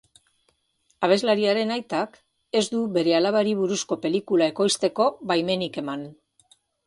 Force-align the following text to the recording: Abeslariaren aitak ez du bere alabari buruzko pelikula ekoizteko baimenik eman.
Abeslariaren 1.07 1.73
aitak 1.75 2.17
ez 2.61 2.63
du 2.71 2.81
bere 2.97 3.13
alabari 3.19 3.53
buruzko 3.61 3.99
pelikula 4.07 4.49
ekoizteko 4.55 5.07
baimenik 5.33 5.81
eman. 5.85 6.09